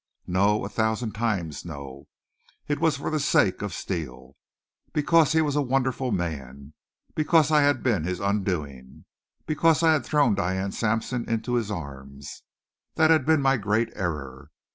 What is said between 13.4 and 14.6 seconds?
my great error.